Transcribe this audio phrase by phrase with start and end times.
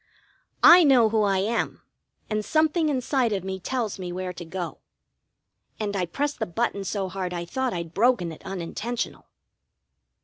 [0.63, 1.83] "I know who I am,
[2.27, 4.79] and something inside of me tells me where to go."
[5.79, 9.27] And I pressed the button so hard I thought I'd broken it unintentional.